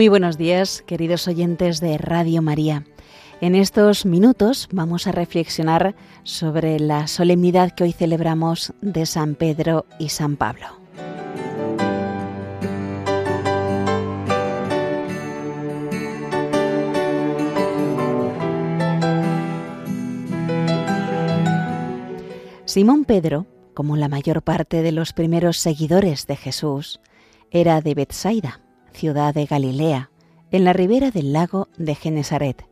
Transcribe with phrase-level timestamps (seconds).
[0.00, 2.86] Muy buenos días, queridos oyentes de Radio María.
[3.42, 9.84] En estos minutos vamos a reflexionar sobre la solemnidad que hoy celebramos de San Pedro
[9.98, 10.68] y San Pablo.
[22.64, 27.00] Simón Pedro, como la mayor parte de los primeros seguidores de Jesús,
[27.50, 30.10] era de Bethsaida, ciudad de Galilea,
[30.50, 32.66] en la ribera del lago de Genesaret.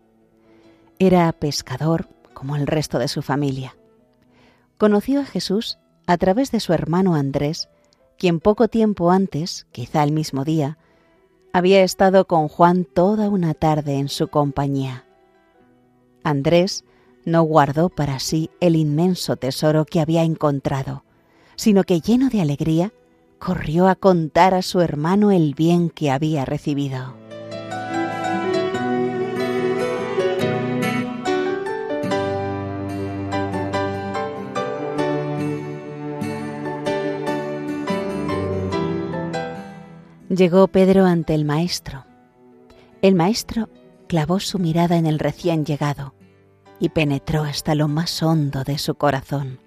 [0.99, 3.77] Era pescador como el resto de su familia.
[4.77, 7.69] Conoció a Jesús a través de su hermano Andrés,
[8.17, 10.79] quien poco tiempo antes, quizá el mismo día,
[11.53, 15.05] había estado con Juan toda una tarde en su compañía.
[16.25, 16.85] Andrés
[17.25, 21.05] no guardó para sí el inmenso tesoro que había encontrado,
[21.57, 22.93] sino que lleno de alegría
[23.39, 27.17] corrió a contar a su hermano el bien que había recibido.
[40.29, 42.05] Llegó Pedro ante el maestro.
[43.01, 43.69] El maestro
[44.09, 46.15] clavó su mirada en el recién llegado
[46.79, 49.59] y penetró hasta lo más hondo de su corazón.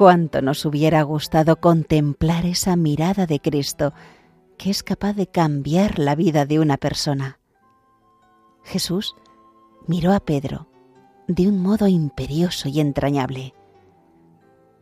[0.00, 3.92] Cuánto nos hubiera gustado contemplar esa mirada de Cristo
[4.56, 7.38] que es capaz de cambiar la vida de una persona.
[8.64, 9.14] Jesús
[9.86, 10.68] miró a Pedro
[11.28, 13.52] de un modo imperioso y entrañable.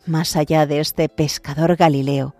[0.07, 2.37] Más allá de este pescador Galileo,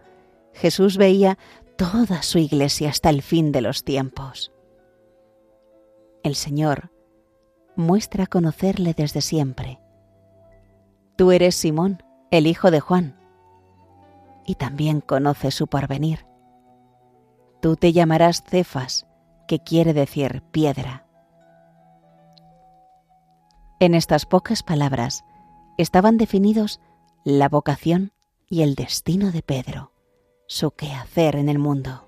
[0.53, 1.37] Jesús veía
[1.77, 4.53] toda su iglesia hasta el fin de los tiempos.
[6.23, 6.93] El Señor
[7.75, 9.81] muestra conocerle desde siempre.
[11.17, 13.17] Tú eres Simón, el hijo de Juan,
[14.45, 16.27] y también conoce su porvenir.
[17.61, 19.07] Tú te llamarás Cefas,
[19.47, 21.07] que quiere decir piedra.
[23.81, 25.25] En estas pocas palabras
[25.77, 26.81] estaban definidos
[27.25, 28.13] la vocación
[28.49, 29.93] y el destino de Pedro,
[30.47, 32.08] su quehacer en el mundo.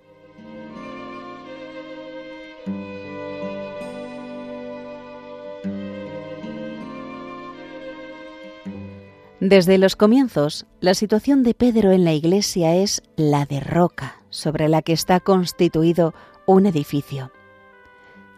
[9.41, 14.69] Desde los comienzos, la situación de Pedro en la iglesia es la de roca sobre
[14.69, 16.13] la que está constituido
[16.45, 17.33] un edificio.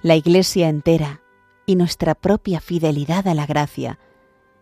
[0.03, 1.21] La iglesia entera
[1.67, 3.99] y nuestra propia fidelidad a la gracia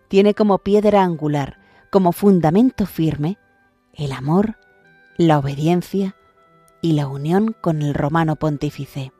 [0.08, 1.58] tiene como piedra angular,
[1.90, 3.36] como fundamento firme,
[3.92, 4.56] el amor,
[5.18, 6.16] la obediencia
[6.80, 9.12] y la unión con el romano pontífice.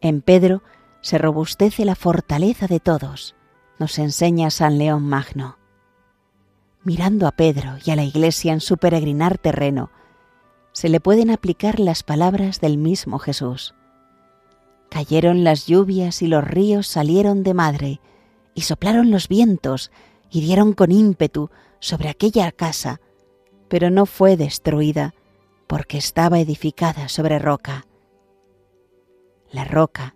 [0.00, 0.64] En Pedro
[1.02, 3.36] se robustece la fortaleza de todos,
[3.78, 5.58] nos enseña San León Magno
[6.84, 9.90] mirando a Pedro y a la Iglesia en su peregrinar terreno,
[10.72, 13.74] se le pueden aplicar las palabras del mismo Jesús.
[14.90, 18.00] Cayeron las lluvias y los ríos salieron de madre,
[18.54, 19.90] y soplaron los vientos
[20.30, 21.50] y dieron con ímpetu
[21.80, 23.00] sobre aquella casa,
[23.68, 25.14] pero no fue destruida
[25.66, 27.86] porque estaba edificada sobre roca.
[29.50, 30.14] La roca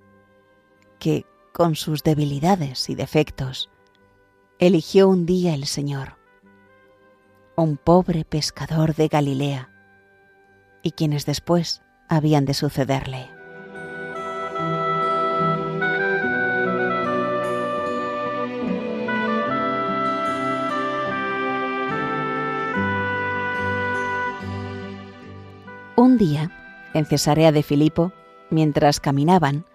[0.99, 3.71] que, con sus debilidades y defectos,
[4.59, 6.22] eligió un día el Señor
[7.56, 9.70] un pobre pescador de Galilea,
[10.82, 13.30] y quienes después habían de sucederle.
[25.94, 26.50] Un día,
[26.94, 28.12] en Cesarea de Filipo,
[28.50, 29.66] mientras caminaban,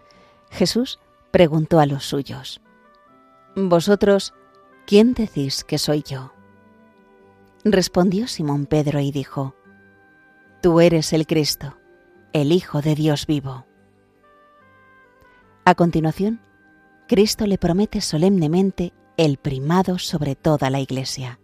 [0.50, 1.00] Jesús
[1.32, 2.60] preguntó a los suyos,
[3.56, 4.34] Vosotros,
[4.86, 6.37] ¿quién decís que soy yo?
[7.64, 9.56] Respondió Simón Pedro y dijo,
[10.62, 11.78] Tú eres el Cristo,
[12.34, 13.66] el Hijo de Dios vivo.
[15.66, 16.40] A continuación,
[17.08, 21.40] Cristo le promete solemnemente el primado sobre toda la Iglesia.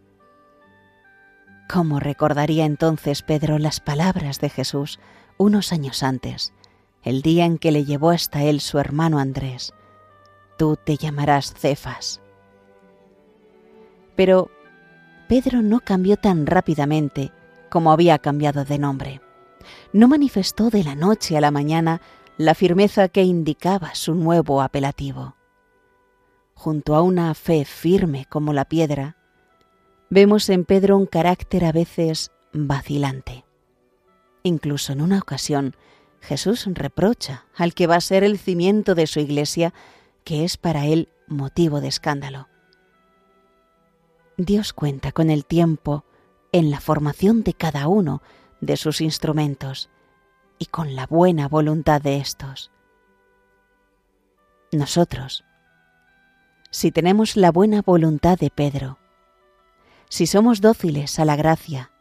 [1.70, 5.00] ¿Cómo recordaría entonces Pedro las palabras de Jesús
[5.38, 6.54] unos años antes,
[7.02, 9.74] el día en que le llevó hasta él su hermano Andrés?
[10.58, 12.22] Tú te llamarás Cefas.
[14.16, 14.52] Pero
[15.34, 17.32] Pedro no cambió tan rápidamente
[17.72, 19.20] como había cambiado de nombre.
[19.92, 22.02] No manifestó de la noche a la mañana
[22.38, 25.36] la firmeza que indicaba su nuevo apelativo.
[26.54, 29.18] Junto a una fe firme como la piedra,
[30.12, 33.44] vemos en Pedro un carácter a veces vacilante.
[34.44, 35.76] Incluso en una ocasión,
[36.22, 39.74] Jesús reprocha al que va a ser el cimiento de su iglesia
[40.26, 42.53] que es para él motivo de escándalo.
[44.38, 46.06] Dios cuenta con el tiempo
[46.52, 48.22] en la formación de cada uno
[48.62, 49.90] de sus instrumentos
[50.58, 52.72] y con la buena voluntad de éstos.
[54.72, 55.44] Nosotros,
[56.72, 58.98] si tenemos la buena voluntad de Pedro,
[60.10, 61.92] si somos dóciles a la gracia,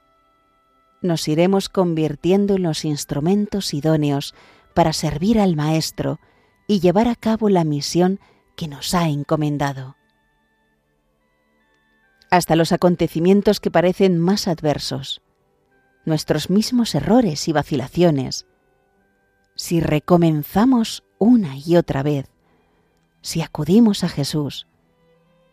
[1.02, 4.34] nos iremos convirtiendo en los instrumentos idóneos
[4.74, 6.20] para servir al Maestro
[6.66, 8.20] y llevar a cabo la misión
[8.56, 9.96] que nos ha encomendado.
[12.32, 15.20] Hasta los acontecimientos que parecen más adversos,
[16.06, 18.46] nuestros mismos errores y vacilaciones,
[19.54, 22.30] si recomenzamos una y otra vez,
[23.20, 24.66] si acudimos a Jesús,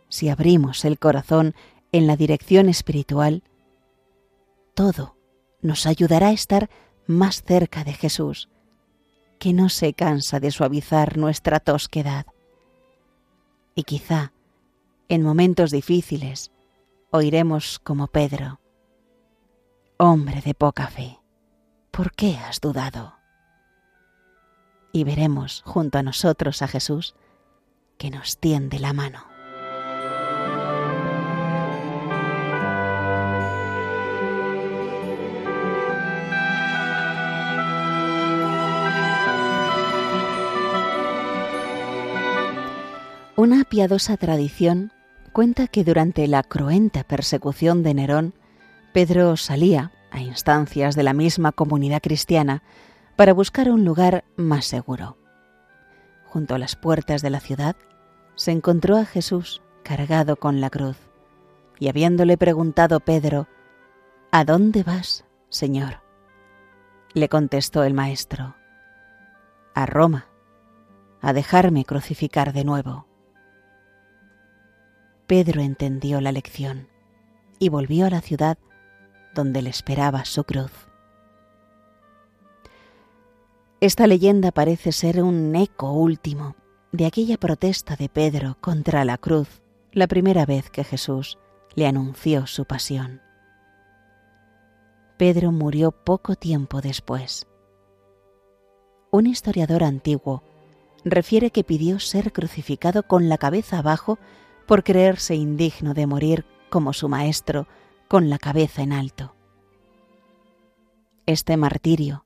[0.08, 1.54] si abrimos el corazón
[1.92, 3.44] en la dirección espiritual,
[4.74, 5.18] todo
[5.62, 6.70] nos ayudará a estar
[7.08, 8.48] más cerca de Jesús,
[9.38, 12.26] que no se cansa de suavizar nuestra tosquedad.
[13.76, 14.32] Y quizá,
[15.10, 16.54] en momentos difíciles,
[17.12, 18.60] oiremos como Pedro,
[19.98, 21.20] Hombre de poca fe,
[21.92, 23.16] ¿por qué has dudado?
[24.94, 27.16] Y veremos junto a nosotros a Jesús
[27.98, 29.26] que nos tiende la mano.
[43.36, 44.94] Una piadosa tradición
[45.30, 48.34] cuenta que durante la cruenta persecución de Nerón,
[48.94, 52.64] Pedro salía, a instancias de la misma comunidad cristiana,
[53.16, 55.18] para buscar un lugar más seguro.
[56.26, 57.76] Junto a las puertas de la ciudad,
[58.36, 60.98] se encontró a Jesús cargado con la cruz,
[61.80, 63.48] y habiéndole preguntado Pedro,
[64.32, 66.02] ¿A dónde vas, Señor?
[67.14, 68.56] Le contestó el Maestro,
[69.74, 70.28] a Roma,
[71.22, 73.09] a dejarme crucificar de nuevo.
[75.30, 76.88] Pedro entendió la lección
[77.60, 78.58] y volvió a la ciudad
[79.36, 80.72] donde le esperaba su cruz.
[83.80, 86.56] Esta leyenda parece ser un eco último
[86.92, 89.62] de aquella protesta de Pedro contra la cruz
[89.92, 91.38] la primera vez que Jesús
[91.76, 93.22] le anunció su pasión.
[95.20, 97.46] Pedro murió poco tiempo después.
[99.12, 100.42] Un historiador antiguo
[101.06, 104.18] refiere que pidió ser crucificado con la cabeza abajo
[104.70, 107.68] por creerse indigno de morir como su maestro
[108.08, 109.34] con la cabeza en alto.
[111.26, 112.24] Este martirio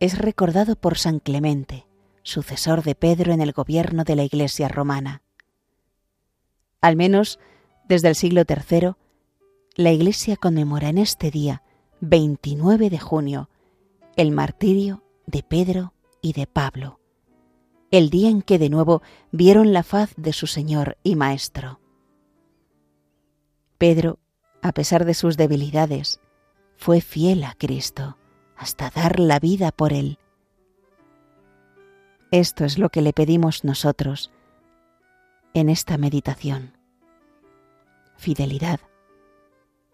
[0.00, 1.86] es recordado por San Clemente,
[2.22, 5.20] sucesor de Pedro en el gobierno de la Iglesia romana.
[6.80, 7.38] Al menos
[7.86, 8.94] desde el siglo III,
[9.76, 11.62] la Iglesia conmemora en este día,
[12.00, 13.50] 29 de junio,
[14.16, 17.01] el martirio de Pedro y de Pablo
[17.92, 19.02] el día en que de nuevo
[19.32, 21.78] vieron la faz de su Señor y Maestro.
[23.76, 24.18] Pedro,
[24.62, 26.18] a pesar de sus debilidades,
[26.76, 28.16] fue fiel a Cristo
[28.56, 30.18] hasta dar la vida por Él.
[32.30, 34.32] Esto es lo que le pedimos nosotros
[35.52, 36.78] en esta meditación.
[38.16, 38.80] Fidelidad,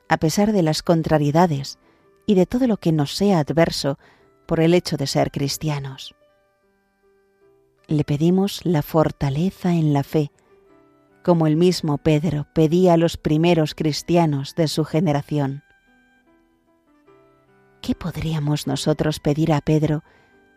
[0.08, 1.80] a pesar de las contrariedades
[2.26, 3.98] y de todo lo que nos sea adverso
[4.46, 6.14] por el hecho de ser cristianos
[7.88, 10.30] le pedimos la fortaleza en la fe,
[11.24, 15.62] como el mismo Pedro pedía a los primeros cristianos de su generación.
[17.80, 20.04] ¿Qué podríamos nosotros pedir a Pedro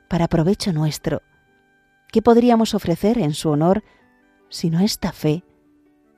[0.09, 1.21] para provecho nuestro?
[2.11, 3.83] ¿Qué podríamos ofrecer en su honor
[4.49, 5.45] sino esta fe,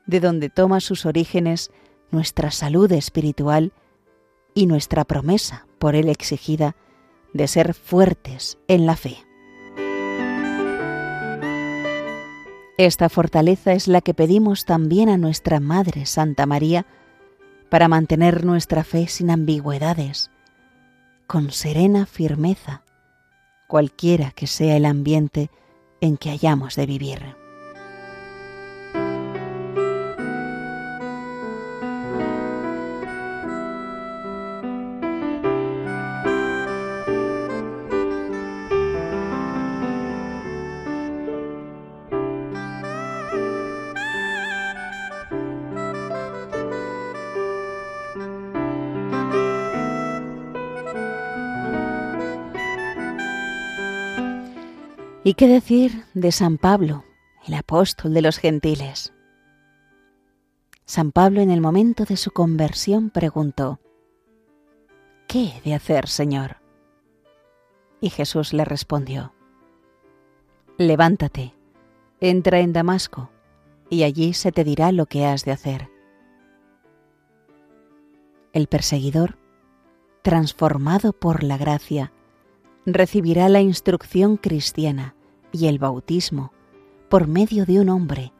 [0.08, 1.70] de donde toma sus orígenes
[2.10, 3.72] nuestra salud espiritual
[4.56, 6.76] y nuestra promesa por él exigida
[7.34, 9.18] de ser fuertes en la fe?
[12.78, 16.88] Esta fortaleza es la que pedimos también a nuestra Madre Santa María
[17.70, 20.32] para mantener nuestra fe sin ambigüedades,
[21.28, 22.84] con serena firmeza,
[23.68, 25.52] cualquiera que sea el ambiente
[26.02, 27.43] en que hayamos de vivir.
[55.26, 57.06] ¿Y qué decir de San Pablo,
[57.48, 59.14] el apóstol de los gentiles?
[60.84, 63.80] San Pablo en el momento de su conversión preguntó,
[65.28, 66.58] ¿Qué he de hacer, Señor?
[68.02, 69.34] Y Jesús le respondió,
[70.78, 71.54] Levántate,
[72.20, 73.30] entra en Damasco,
[73.90, 75.90] y allí se te dirá lo que has de hacer.
[78.52, 79.38] El perseguidor,
[80.22, 82.12] transformado por la gracia,
[82.86, 85.16] recibirá la instrucción cristiana
[85.52, 86.52] y el bautismo
[87.10, 88.34] por medio de un hombre,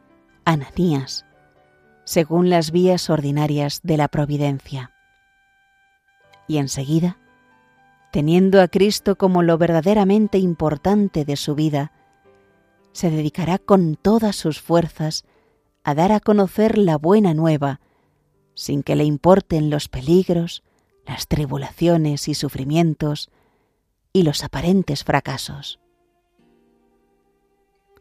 [0.44, 1.24] Ananías,
[2.04, 4.92] según las vías ordinarias de la providencia.
[6.46, 7.18] Y enseguida,
[8.12, 11.92] teniendo a Cristo como lo verdaderamente importante de su vida,
[12.92, 15.24] se dedicará con todas sus fuerzas
[15.82, 17.80] a dar a conocer la buena nueva,
[18.54, 20.62] sin que le importen los peligros,
[21.06, 23.30] las tribulaciones y sufrimientos,
[24.14, 25.80] y los aparentes fracasos.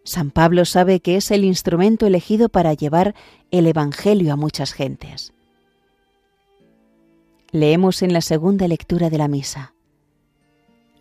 [0.05, 3.15] San Pablo sabe que es el instrumento elegido para llevar
[3.51, 5.33] el Evangelio a muchas gentes.
[7.51, 9.73] Leemos en la segunda lectura de la misa.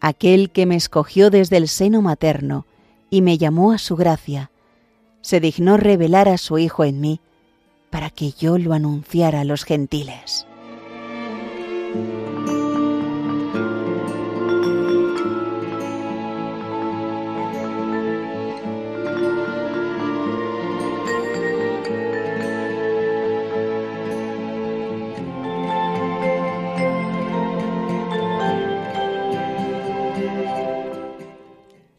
[0.01, 2.67] Aquel que me escogió desde el seno materno
[3.11, 4.51] y me llamó a su gracia,
[5.21, 7.21] se dignó revelar a su Hijo en mí
[7.91, 10.47] para que yo lo anunciara a los gentiles.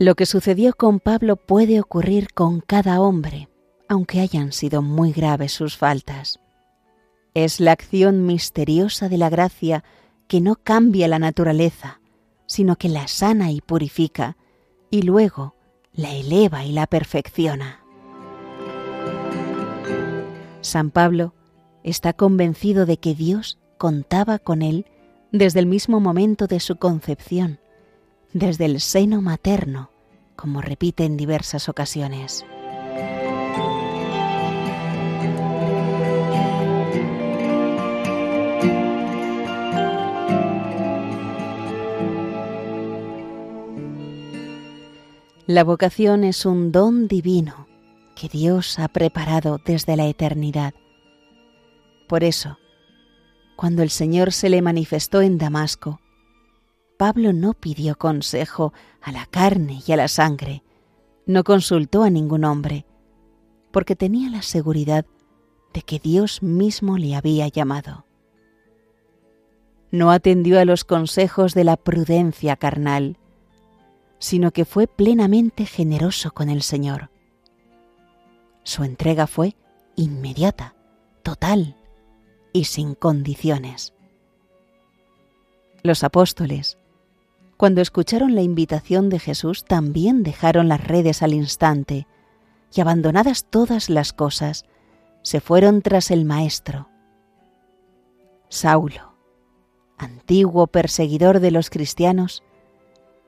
[0.03, 3.47] Lo que sucedió con Pablo puede ocurrir con cada hombre,
[3.87, 6.41] aunque hayan sido muy graves sus faltas.
[7.33, 9.85] Es la acción misteriosa de la gracia
[10.27, 12.01] que no cambia la naturaleza,
[12.47, 14.35] sino que la sana y purifica,
[14.91, 15.55] y luego
[15.93, 17.79] la eleva y la perfecciona.
[20.59, 21.33] San Pablo
[21.85, 24.85] está convencido de que Dios contaba con él
[25.31, 27.61] desde el mismo momento de su concepción,
[28.33, 29.92] desde el seno materno,
[30.43, 32.45] como repite en diversas ocasiones.
[45.47, 47.69] La vocación es un don divino
[48.13, 50.73] que Dios ha preparado desde la eternidad.
[52.09, 52.57] Por eso,
[53.55, 56.01] cuando el Señor se le manifestó en Damasco,
[56.97, 60.63] Pablo no pidió consejo a la carne y a la sangre,
[61.25, 62.85] no consultó a ningún hombre,
[63.71, 65.05] porque tenía la seguridad
[65.73, 68.05] de que Dios mismo le había llamado.
[69.91, 73.17] No atendió a los consejos de la prudencia carnal,
[74.19, 77.09] sino que fue plenamente generoso con el Señor.
[78.63, 79.55] Su entrega fue
[79.95, 80.75] inmediata,
[81.23, 81.75] total
[82.53, 83.93] y sin condiciones.
[85.83, 86.77] Los apóstoles,
[87.63, 92.07] cuando escucharon la invitación de Jesús, también dejaron las redes al instante
[92.75, 94.65] y abandonadas todas las cosas,
[95.21, 96.89] se fueron tras el Maestro.
[98.49, 99.15] Saulo,
[99.97, 102.43] antiguo perseguidor de los cristianos,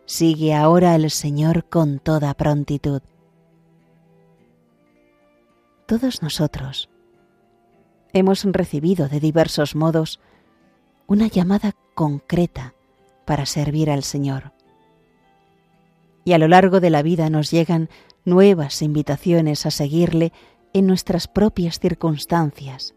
[0.06, 3.04] sigue ahora al Señor con toda prontitud.
[5.86, 6.90] Todos nosotros
[8.12, 10.20] hemos recibido de diversos modos
[11.08, 12.75] una llamada concreta
[13.26, 14.54] para servir al Señor.
[16.24, 17.90] Y a lo largo de la vida nos llegan
[18.24, 20.32] nuevas invitaciones a seguirle
[20.74, 22.96] en nuestras propias circunstancias.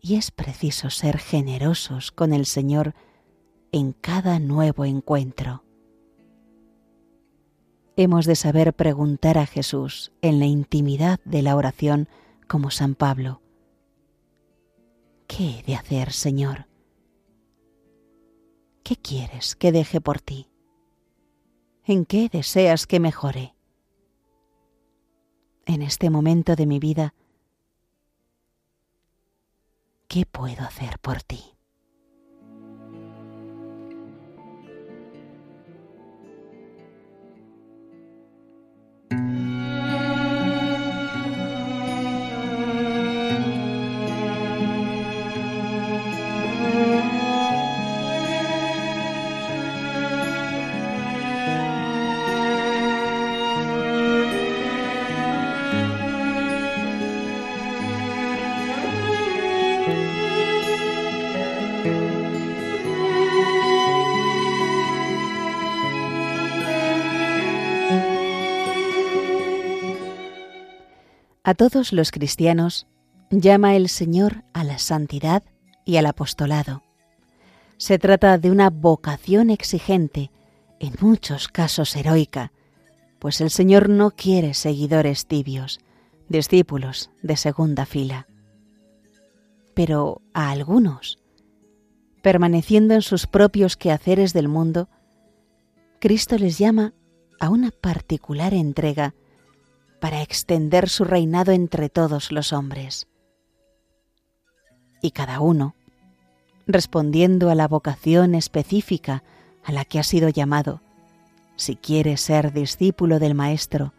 [0.00, 2.94] Y es preciso ser generosos con el Señor
[3.72, 5.64] en cada nuevo encuentro.
[7.96, 12.08] Hemos de saber preguntar a Jesús en la intimidad de la oración
[12.46, 13.40] como San Pablo.
[15.26, 16.66] ¿Qué he de hacer, Señor?
[18.86, 20.48] ¿Qué quieres que deje por ti?
[21.82, 23.56] ¿En qué deseas que mejore?
[25.64, 27.12] En este momento de mi vida,
[30.06, 31.55] ¿qué puedo hacer por ti?
[71.46, 72.88] A todos los cristianos
[73.30, 75.44] llama el Señor a la santidad
[75.84, 76.82] y al apostolado.
[77.76, 80.32] Se trata de una vocación exigente,
[80.80, 82.50] en muchos casos heroica,
[83.20, 85.78] pues el Señor no quiere seguidores tibios,
[86.28, 88.26] discípulos de segunda fila.
[89.72, 91.20] Pero a algunos,
[92.22, 94.88] permaneciendo en sus propios quehaceres del mundo,
[96.00, 96.92] Cristo les llama
[97.38, 99.14] a una particular entrega
[100.06, 103.08] para extender su reinado entre todos los hombres.
[105.02, 105.74] Y cada uno,
[106.64, 109.24] respondiendo a la vocación específica
[109.64, 110.80] a la que ha sido llamado,
[111.56, 113.94] si quiere ser discípulo del Maestro,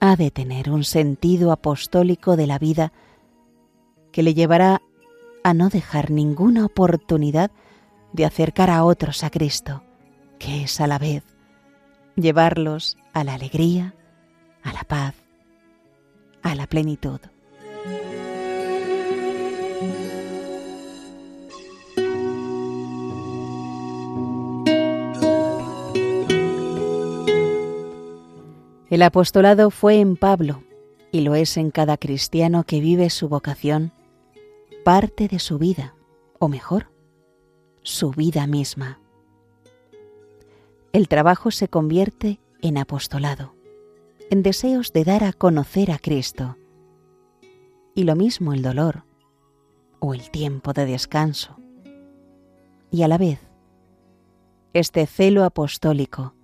[0.00, 2.90] ha de tener un sentido apostólico de la vida
[4.12, 4.80] que le llevará
[5.44, 7.50] a no dejar ninguna oportunidad
[8.14, 9.82] de acercar a otros a Cristo,
[10.38, 11.22] que es a la vez
[12.16, 13.94] llevarlos a la alegría,
[14.62, 15.14] a la paz,
[16.42, 17.20] a la plenitud.
[28.90, 30.64] El apostolado fue en Pablo,
[31.12, 33.92] y lo es en cada cristiano que vive su vocación,
[34.84, 35.94] parte de su vida,
[36.40, 36.90] o mejor,
[37.82, 38.98] su vida misma.
[40.92, 43.54] El trabajo se convierte en apostolado,
[44.30, 46.56] en deseos de dar a conocer a Cristo.
[47.94, 49.04] Y lo mismo el dolor
[49.98, 51.56] o el tiempo de descanso.
[52.92, 53.40] Y a la vez,
[54.72, 56.34] este celo apostólico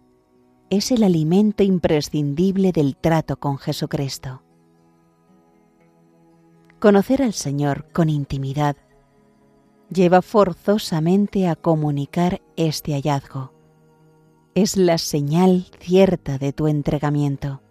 [0.69, 4.43] es el alimento imprescindible del trato con Jesucristo.
[6.81, 8.77] Conocer al Señor con intimidad
[9.91, 13.53] lleva forzosamente a comunicar este hallazgo.
[14.57, 17.63] Es la señal cierta de tu entregamiento.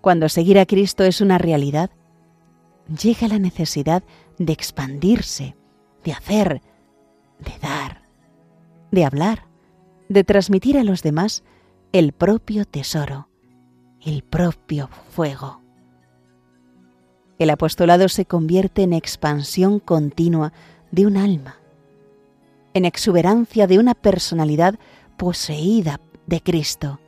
[0.00, 1.90] Cuando seguir a Cristo es una realidad,
[3.02, 4.02] llega la necesidad
[4.38, 5.56] de expandirse,
[6.04, 6.62] de hacer,
[7.40, 8.02] de dar,
[8.90, 9.46] de hablar,
[10.08, 11.42] de transmitir a los demás
[11.92, 13.28] el propio tesoro,
[14.04, 15.62] el propio fuego.
[17.38, 20.52] El apostolado se convierte en expansión continua
[20.90, 21.56] de un alma,
[22.72, 24.78] en exuberancia de una personalidad
[25.16, 27.00] poseída de Cristo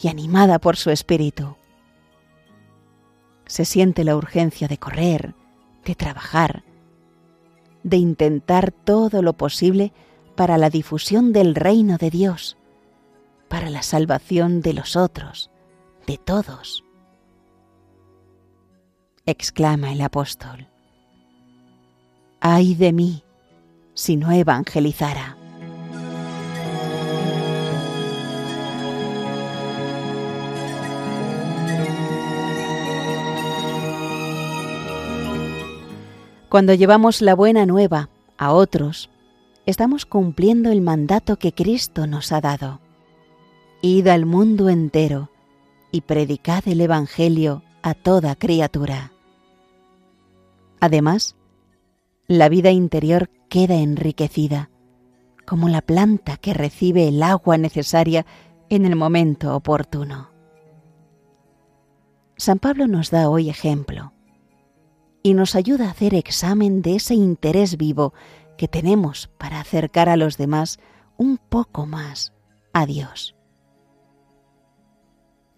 [0.00, 1.56] y animada por su espíritu.
[3.50, 5.34] Se siente la urgencia de correr,
[5.84, 6.62] de trabajar,
[7.82, 9.92] de intentar todo lo posible
[10.36, 12.56] para la difusión del reino de Dios,
[13.48, 15.50] para la salvación de los otros,
[16.06, 16.84] de todos.
[19.26, 20.68] Exclama el apóstol.
[22.38, 23.24] Ay de mí
[23.94, 25.39] si no evangelizara.
[36.50, 39.08] Cuando llevamos la buena nueva a otros,
[39.66, 42.80] estamos cumpliendo el mandato que Cristo nos ha dado.
[43.82, 45.30] Id al mundo entero
[45.92, 49.12] y predicad el Evangelio a toda criatura.
[50.80, 51.36] Además,
[52.26, 54.70] la vida interior queda enriquecida,
[55.46, 58.26] como la planta que recibe el agua necesaria
[58.70, 60.30] en el momento oportuno.
[62.36, 64.12] San Pablo nos da hoy ejemplo
[65.22, 68.14] y nos ayuda a hacer examen de ese interés vivo
[68.56, 70.78] que tenemos para acercar a los demás
[71.16, 72.32] un poco más
[72.72, 73.34] a Dios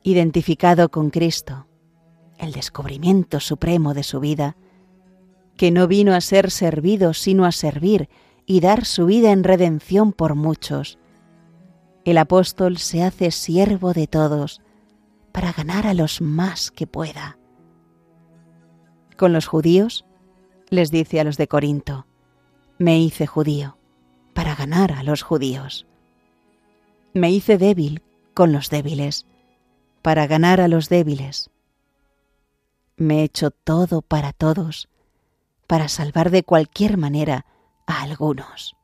[0.02, 1.66] identificado con Cristo,
[2.38, 4.56] el descubrimiento supremo de su vida,
[5.56, 8.08] que no vino a ser servido sino a servir
[8.46, 10.98] y dar su vida en redención por muchos.
[12.04, 14.60] El apóstol se hace siervo de todos
[15.30, 17.38] para ganar a los más que pueda.
[19.22, 20.04] Con los judíos,
[20.68, 22.06] les dice a los de Corinto,
[22.78, 23.78] me hice judío
[24.34, 25.86] para ganar a los judíos.
[27.14, 28.02] Me hice débil
[28.34, 29.24] con los débiles
[30.02, 31.50] para ganar a los débiles.
[32.96, 34.88] Me he hecho todo para todos,
[35.68, 37.46] para salvar de cualquier manera
[37.86, 38.74] a algunos.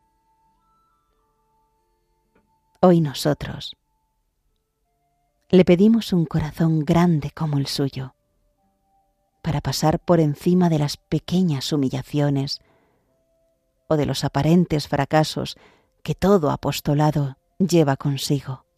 [2.80, 3.76] Hoy nosotros
[5.50, 8.14] le pedimos un corazón grande como el suyo,
[9.42, 12.60] para pasar por encima de las pequeñas humillaciones
[13.88, 15.56] o de los aparentes fracasos
[16.02, 18.68] que todo apostolado lleva consigo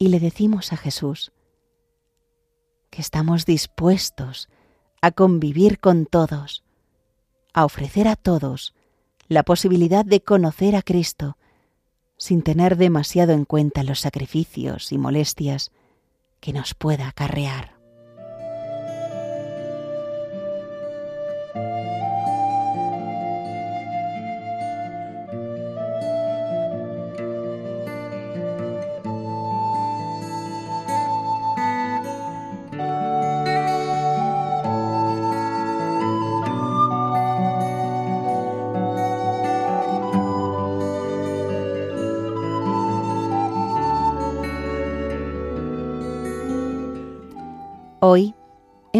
[0.00, 1.30] y le decimos a Jesús
[2.90, 4.48] que estamos dispuestos
[5.02, 6.64] a convivir con todos,
[7.52, 8.74] a ofrecer a todos
[9.28, 11.36] la posibilidad de conocer a Cristo
[12.16, 15.70] sin tener demasiado en cuenta los sacrificios y molestias
[16.40, 17.79] que nos pueda acarrear.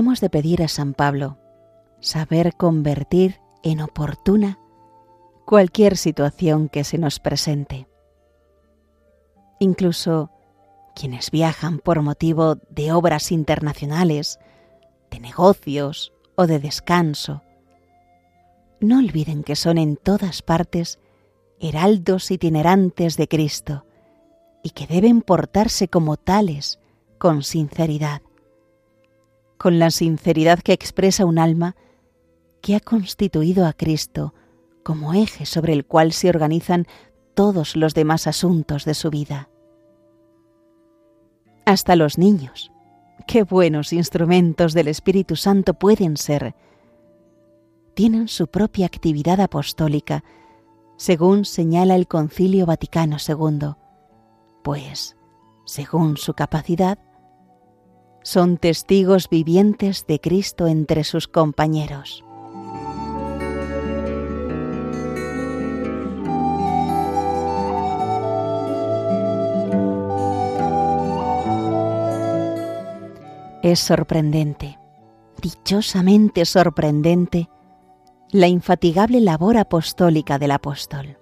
[0.01, 1.39] Hemos de pedir a San Pablo
[2.01, 4.59] saber convertir en oportuna
[5.45, 7.87] cualquier situación que se nos presente.
[9.59, 10.31] Incluso
[10.97, 14.41] quienes viajan por motivo de obras internacionales,
[15.11, 17.43] de negocios o de descanso,
[18.81, 20.99] no olviden que son en todas partes
[21.61, 23.85] heraldos itinerantes de Cristo
[24.63, 26.81] y que deben portarse como tales
[27.19, 28.23] con sinceridad,
[29.61, 31.77] con la sinceridad que expresa un alma
[32.63, 34.33] que ha constituido a Cristo
[34.83, 36.87] como eje sobre el cual se organizan
[37.35, 39.51] todos los demás asuntos de su vida.
[41.67, 42.73] Hasta los niños,
[43.27, 46.55] qué buenos instrumentos del Espíritu Santo pueden ser,
[47.93, 50.25] tienen su propia actividad apostólica,
[50.97, 53.75] según señala el Concilio Vaticano II,
[54.65, 55.19] pues,
[55.67, 56.99] según su capacidad,
[58.23, 62.25] son testigos vivientes de Cristo entre sus compañeros.
[73.63, 74.79] Es sorprendente,
[75.43, 77.51] dichosamente sorprendente,
[78.33, 81.19] la infatigable labor apostólica del apóstol.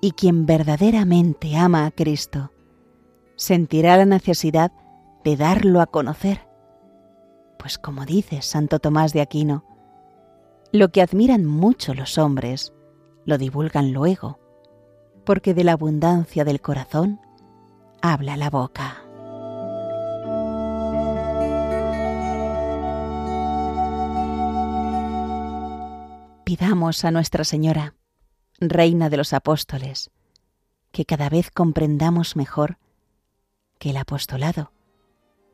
[0.00, 2.52] Y quien verdaderamente ama a Cristo,
[3.36, 4.72] sentirá la necesidad
[5.24, 6.48] de darlo a conocer,
[7.58, 9.64] pues como dice Santo Tomás de Aquino,
[10.72, 12.72] lo que admiran mucho los hombres,
[13.24, 14.38] lo divulgan luego,
[15.24, 17.20] porque de la abundancia del corazón
[18.00, 19.04] habla la boca.
[26.44, 27.94] Pidamos a Nuestra Señora,
[28.58, 30.10] Reina de los Apóstoles,
[30.90, 32.78] que cada vez comprendamos mejor
[33.78, 34.72] que el apostolado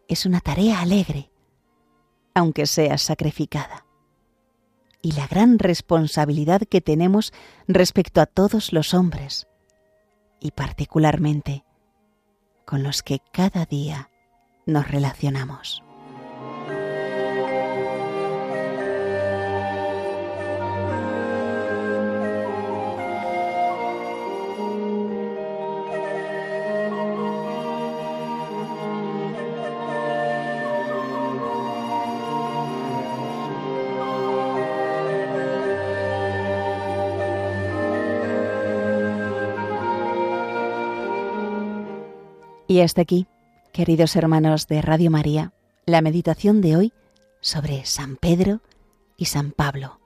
[0.09, 1.31] es una tarea alegre,
[2.35, 3.87] aunque sea sacrificada,
[5.03, 7.33] y la gran responsabilidad que tenemos
[7.67, 9.47] respecto a todos los hombres,
[10.41, 11.65] y particularmente
[12.65, 14.11] con los que cada día
[14.67, 15.83] nos relacionamos.
[42.71, 43.27] Y hasta aquí,
[43.73, 45.55] queridos hermanos de Radio María,
[45.87, 46.93] la meditación de hoy
[47.41, 48.61] sobre San Pedro
[49.17, 50.01] y San Pablo,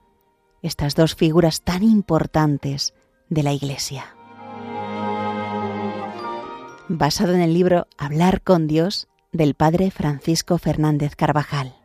[0.61, 2.93] estas dos figuras tan importantes
[3.27, 4.15] de la Iglesia.
[6.87, 11.75] Basado en el libro Hablar con Dios del Padre Francisco Fernández Carvajal.